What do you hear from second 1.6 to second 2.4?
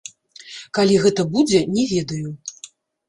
не ведаю.